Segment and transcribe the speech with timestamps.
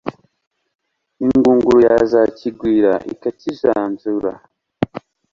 [1.25, 4.31] ingunguru yazakigwira, ikakijanjura